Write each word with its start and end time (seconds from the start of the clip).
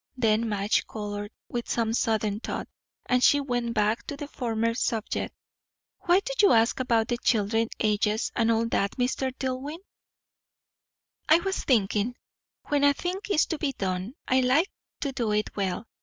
Then 0.17 0.49
Madge 0.49 0.87
coloured, 0.87 1.31
with 1.47 1.69
some 1.69 1.93
sudden 1.93 2.39
thought, 2.39 2.67
and 3.05 3.23
she 3.23 3.39
went 3.39 3.75
back 3.75 4.07
to 4.07 4.17
the 4.17 4.27
former 4.27 4.73
subject. 4.73 5.31
"Why 5.99 6.21
do 6.21 6.33
you 6.41 6.53
ask 6.53 6.79
about 6.79 7.07
the 7.07 7.19
children's 7.19 7.69
ages 7.79 8.31
and 8.35 8.49
all 8.51 8.65
that, 8.69 8.93
Mr. 8.97 9.31
Dillwyn?" 9.37 9.77
"I 11.29 11.37
was 11.41 11.63
thinking 11.63 12.15
When 12.69 12.83
a 12.83 12.95
thing 12.95 13.19
is 13.29 13.45
to 13.45 13.59
be 13.59 13.73
done, 13.73 14.15
I 14.27 14.39
like 14.41 14.71
to 15.01 15.11
do 15.11 15.33
it 15.33 15.55
well. 15.55 15.85